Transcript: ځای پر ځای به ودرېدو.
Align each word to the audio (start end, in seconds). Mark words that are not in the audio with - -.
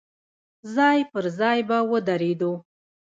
ځای 0.75 0.99
پر 1.11 1.25
ځای 1.39 1.59
به 1.69 1.77
ودرېدو. 1.91 2.53